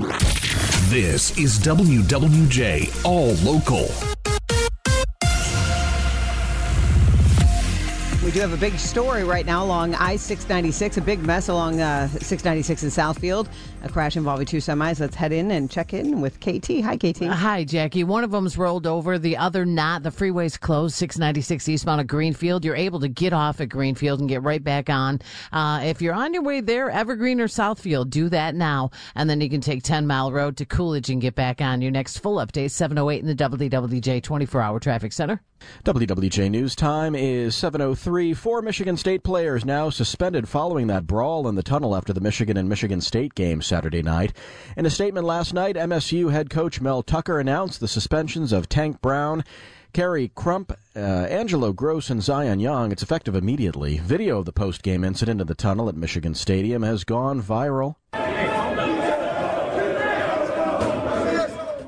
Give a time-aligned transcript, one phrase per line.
[0.00, 4.19] This is WWJ All Local.
[8.30, 11.80] We do have a big story right now along I 696, a big mess along
[11.80, 13.48] uh, 696 in Southfield.
[13.82, 15.00] A crash involving two semis.
[15.00, 16.80] Let's head in and check in with KT.
[16.84, 17.22] Hi, KT.
[17.22, 18.04] Uh, hi, Jackie.
[18.04, 20.04] One of them's rolled over, the other not.
[20.04, 22.64] The freeway's closed, 696 eastbound at Greenfield.
[22.64, 25.20] You're able to get off at Greenfield and get right back on.
[25.50, 28.92] Uh, if you're on your way there, Evergreen or Southfield, do that now.
[29.16, 31.82] And then you can take 10 Mile Road to Coolidge and get back on.
[31.82, 35.42] Your next full update, 708 in the WWJ 24 hour traffic center.
[35.84, 38.19] WWJ News time is 7:03.
[38.20, 42.58] Four Michigan State players now suspended following that brawl in the tunnel after the Michigan
[42.58, 44.36] and Michigan State game Saturday night.
[44.76, 49.00] In a statement last night, MSU head coach Mel Tucker announced the suspensions of Tank
[49.00, 49.42] Brown,
[49.94, 52.92] Khary Crump, uh, Angelo Grose, and Zion Young.
[52.92, 53.96] It's effective immediately.
[53.96, 57.94] Video of the post-game incident in the tunnel at Michigan Stadium has gone viral.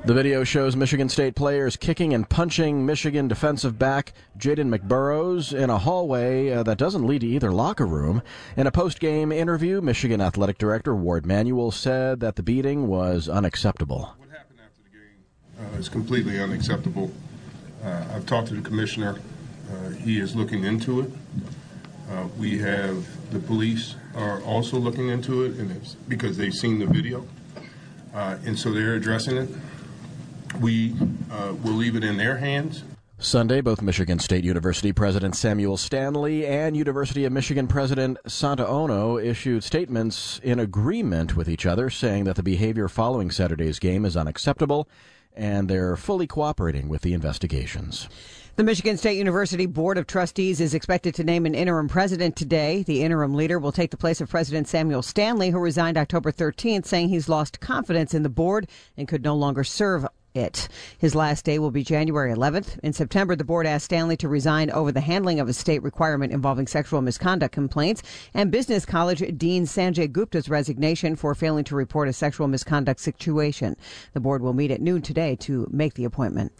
[0.05, 5.69] The video shows Michigan State players kicking and punching Michigan defensive back Jaden McBurrows in
[5.69, 8.21] a hallway uh, that doesn't lead to either locker room.
[8.57, 14.13] In a post-game interview, Michigan athletic director Warde Manuel said that the beating was unacceptable.
[14.17, 17.09] What happened after the game uh, is completely unacceptable.
[17.81, 19.21] Uh, I've talked to the commissioner.
[19.71, 21.11] Uh, he is looking into it.
[22.11, 26.79] Uh, we have the police are also looking into it, and it's because they've seen
[26.79, 27.25] the video,
[28.13, 29.47] uh, and so they're addressing it
[30.61, 30.93] we
[31.31, 32.83] uh, will leave it in their hands.
[33.19, 39.17] Sunday, both Michigan State University President Samuel Stanley and University of Michigan President Santa Ono
[39.17, 44.17] issued statements in agreement with each other, saying that the behavior following Saturday's game is
[44.17, 44.89] unacceptable
[45.35, 48.07] and they're fully cooperating with the investigations.
[48.55, 52.83] The Michigan State University Board of Trustees is expected to name an interim president today.
[52.83, 56.85] The interim leader will take the place of President Samuel Stanley, who resigned October 13th,
[56.85, 60.67] saying he's lost confidence in the board and could no longer serve it.
[60.97, 62.79] His last day will be January 11th.
[62.79, 66.33] In September, the board asked Stanley to resign over the handling of a state requirement
[66.33, 72.07] involving sexual misconduct complaints and Business College Dean Sanjay Gupta's resignation for failing to report
[72.07, 73.75] a sexual misconduct situation.
[74.13, 76.51] The board will meet at noon today to make the appointment.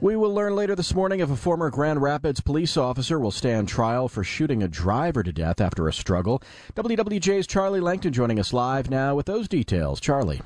[0.00, 3.68] We will learn later this morning if a former Grand Rapids police officer will stand
[3.68, 6.42] trial for shooting a driver to death after a struggle.
[6.74, 10.00] WWJ's Charlie Langton joining us live now with those details.
[10.00, 10.40] Charlie.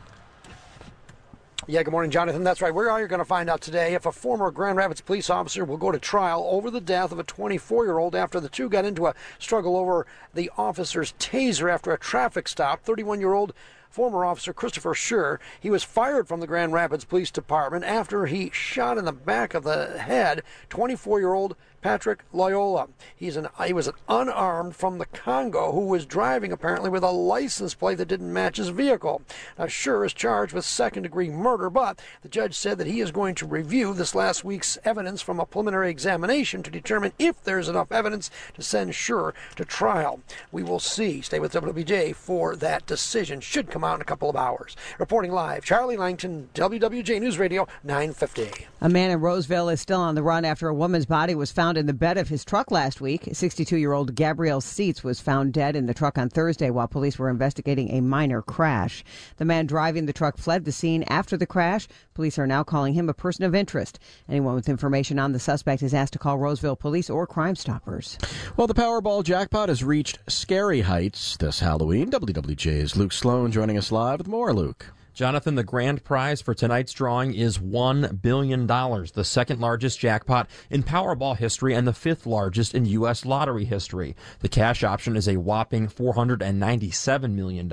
[1.66, 2.42] Yeah, good morning, Jonathan.
[2.42, 2.74] That's right.
[2.74, 5.76] We're all going to find out today if a former Grand Rapids police officer will
[5.76, 8.86] go to trial over the death of a 24 year old after the two got
[8.86, 12.82] into a struggle over the officer's taser after a traffic stop.
[12.82, 13.52] 31 year old
[13.90, 15.38] former officer Christopher Schurr.
[15.60, 19.52] He was fired from the Grand Rapids Police Department after he shot in the back
[19.52, 22.88] of the head 24 year old Patrick Lyoya.
[23.16, 27.10] He's an he was an unarmed from the Congo who was driving apparently with a
[27.10, 29.22] license plate that didn't match his vehicle.
[29.58, 33.10] Now, Schurr is charged with second degree murder, but the judge said that he is
[33.10, 37.68] going to review this last week's evidence from a preliminary examination to determine if there's
[37.68, 40.20] enough evidence to send Schurr to trial.
[40.52, 41.20] We will see.
[41.20, 43.40] Stay with WWJ for that decision.
[43.40, 44.76] Should come out in a couple of hours.
[44.98, 48.66] Reporting live, Charlie Langton, WWJ News Radio 950.
[48.82, 51.69] A man in Roseville is still on the run after a woman's body was found
[51.76, 53.28] in the bed of his truck last week.
[53.32, 57.18] 62 year old Gabrielle Seats was found dead in the truck on Thursday while police
[57.18, 59.04] were investigating a minor crash.
[59.36, 61.88] The man driving the truck fled the scene after the crash.
[62.14, 63.98] Police are now calling him a person of interest.
[64.28, 68.18] Anyone with information on the suspect is asked to call Roseville Police or Crime Stoppers.
[68.56, 72.10] Well, the Powerball jackpot has reached scary heights this Halloween.
[72.10, 74.52] WWJ's Luke Sloan joining us live with more.
[74.52, 74.92] Luke.
[75.12, 80.82] Jonathan, the grand prize for tonight's drawing is $1 billion, the second largest jackpot in
[80.82, 83.24] Powerball history and the fifth largest in U.S.
[83.24, 84.14] lottery history.
[84.38, 87.68] The cash option is a whopping $497 million.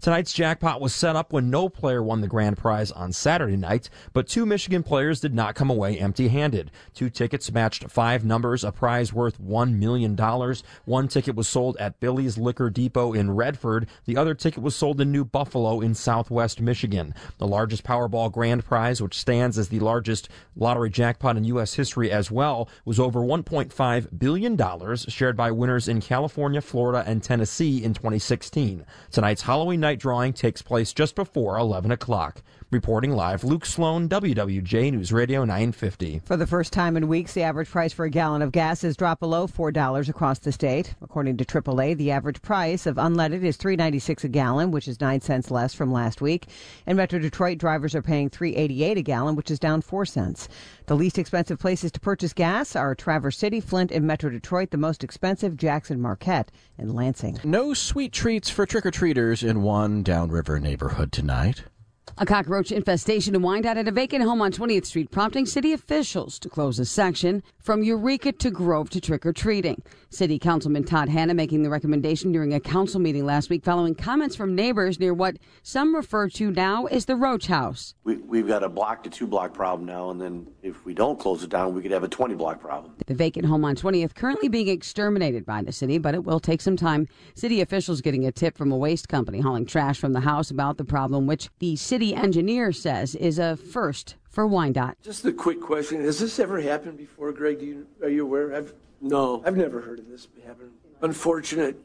[0.00, 3.88] Tonight's jackpot was set up when no player won the grand prize on Saturday night,
[4.12, 6.70] but two Michigan players did not come away empty handed.
[6.92, 10.16] Two tickets matched five numbers, a prize worth $1 million.
[10.84, 13.86] One ticket was sold at Billy's Liquor Depot in Redford.
[14.06, 17.14] The other ticket was sold in New Buffalo in Southwest Michigan.
[17.38, 21.74] The largest Powerball grand prize, which stands as the largest lottery jackpot in U.S.
[21.74, 27.82] history as well, was over $1.5 billion, shared by winners in California, Florida, and Tennessee
[27.84, 28.84] in 2016.
[29.10, 32.42] Tonight's Halloween night drawing takes place just before 11 o'clock.
[32.74, 36.22] Reporting live, Luke Sloan, WWJ News Radio 950.
[36.24, 38.96] For the first time in weeks, the average price for a gallon of gas has
[38.96, 40.92] dropped below $4 across the state.
[41.00, 45.20] According to AAA, the average price of unleaded is $3.96 a gallon, which is 9
[45.20, 46.48] cents less from last week.
[46.84, 50.48] In Metro Detroit, drivers are paying $3.88 a gallon, which is down 4 cents.
[50.86, 54.72] The least expensive places to purchase gas are Traverse City, Flint, and Metro Detroit.
[54.72, 57.38] The most expensive, Jackson Marquette and Lansing.
[57.44, 61.62] No sweet treats for trick or treaters in one downriver neighborhood tonight.
[62.16, 66.38] A cockroach infestation in Wyandotte at a vacant home on 20th Street, prompting city officials
[66.38, 69.82] to close a section from Eureka to Grove to trick or treating.
[70.10, 74.36] City Councilman Todd Hanna making the recommendation during a council meeting last week following comments
[74.36, 77.94] from neighbors near what some refer to now as the Roach House.
[78.04, 81.18] We, we've got a block to two block problem now, and then if we don't
[81.18, 82.94] close it down, we could have a 20 block problem.
[83.06, 86.60] The vacant home on 20th currently being exterminated by the city, but it will take
[86.60, 87.08] some time.
[87.34, 90.76] City officials getting a tip from a waste company hauling trash from the house about
[90.76, 94.96] the problem, which the city engineer says is a first for Wyandotte.
[95.02, 97.60] Just a quick question: Has this ever happened before, Greg?
[97.60, 98.54] Do you are you aware?
[98.54, 99.42] I've No.
[99.44, 100.70] I've never heard of this happen.
[101.02, 101.76] Unfortunate,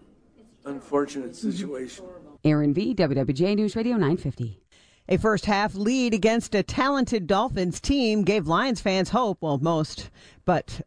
[0.66, 2.06] unfortunate situation.
[2.46, 4.62] Aaron V, WWJ News Radio 950.
[5.10, 9.40] A first half lead against a talented Dolphins team gave Lions fans hope.
[9.42, 10.10] Well, most,
[10.46, 10.80] but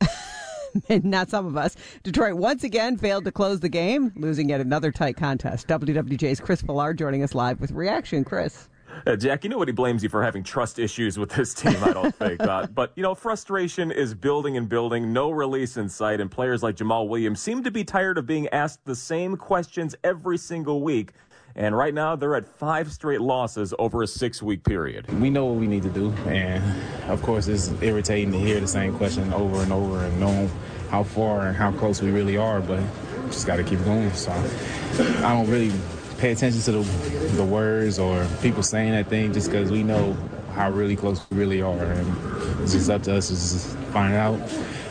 [0.89, 1.77] not some of us.
[2.03, 5.67] Detroit once again failed to close the game, losing yet another tight contest.
[5.69, 8.25] WWJ's Chris Villar joining us live with reaction.
[8.25, 8.69] Chris.
[9.07, 11.77] Uh, Jack, you know what he blames you for having trust issues with this team,
[11.83, 12.41] I don't think.
[12.41, 16.63] Uh, but, you know, frustration is building and building, no release in sight, and players
[16.63, 20.83] like Jamal Williams seem to be tired of being asked the same questions every single
[20.83, 21.13] week.
[21.55, 25.13] And right now, they're at five straight losses over a six week period.
[25.21, 26.63] We know what we need to do, and
[27.11, 30.51] of course, it's irritating to hear the same question over and over and know
[30.89, 32.81] how far and how close we really are, but
[33.27, 34.11] just got to keep going.
[34.15, 35.73] So I don't really
[36.23, 36.83] pay attention to the,
[37.35, 40.13] the words or people saying that thing just because we know
[40.55, 41.83] how really close we really are.
[41.83, 44.39] And it's just up to us to just find out,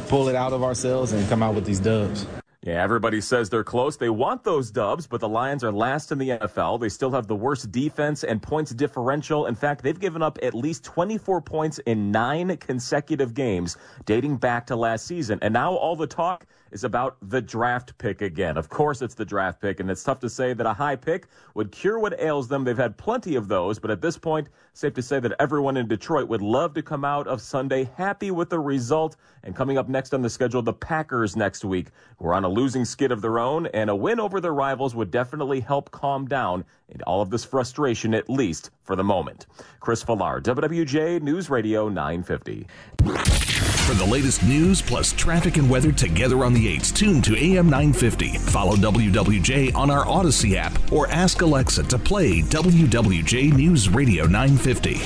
[0.09, 2.27] pull it out of ourselves, and come out with these dubs.
[2.63, 3.95] Yeah, everybody says they're close.
[3.95, 6.81] They want those dubs, but the Lions are last in the NFL.
[6.81, 9.45] They still have the worst defense and points differential.
[9.45, 14.67] In fact, they've given up at least 24 points in nine consecutive games dating back
[14.67, 15.39] to last season.
[15.41, 18.57] And now all the talk is about the draft pick again.
[18.57, 21.27] Of course, it's the draft pick, and it's tough to say that a high pick
[21.53, 22.63] would cure what ails them.
[22.63, 25.87] They've had plenty of those, but at this point, safe to say that everyone in
[25.87, 29.17] Detroit would love to come out of Sunday happy with the result.
[29.43, 31.87] And coming up next on the schedule, the Packers next week,
[32.17, 34.95] who are on a losing skid of their own, and a win over their rivals
[34.95, 39.47] would definitely help calm down and all of this frustration, at least for the moment.
[39.79, 43.70] Chris Villar, WWJ News Radio 950.
[43.85, 47.65] For the latest news plus traffic and weather together on the 8s, tune to AM
[47.65, 48.37] 950.
[48.37, 55.01] Follow WWJ on our Audacy app or ask Alexa to play WWJ News Radio 950.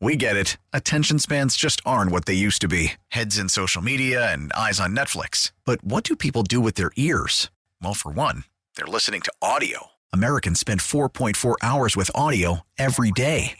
[0.00, 0.56] We get it.
[0.72, 4.80] Attention spans just aren't what they used to be heads in social media and eyes
[4.80, 5.52] on Netflix.
[5.64, 7.50] But what do people do with their ears?
[7.82, 8.44] Well, for one,
[8.76, 9.88] they're listening to audio.
[10.12, 13.59] Americans spend 4.4 hours with audio every day.